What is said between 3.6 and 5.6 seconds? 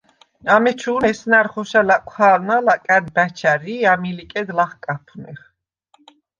ი ამი̄ ლიკედ ლახკაფუ̂ნეხ.